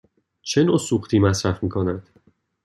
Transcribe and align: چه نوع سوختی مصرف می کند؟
چه 0.41 0.63
نوع 0.63 0.77
سوختی 0.77 1.19
مصرف 1.19 1.63
می 1.63 1.69
کند؟ 1.69 2.07